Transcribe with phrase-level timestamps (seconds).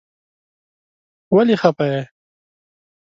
[1.35, 2.01] ولی خپه یی؟